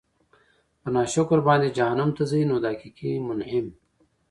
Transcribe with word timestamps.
په 0.81 0.87
ناشکر 0.95 1.39
باندي 1.47 1.69
جهنّم 1.77 2.09
ته 2.17 2.23
ځي؛ 2.31 2.41
نو 2.49 2.55
د 2.63 2.65
حقيقي 2.71 3.11
مُنعِم 3.27 3.67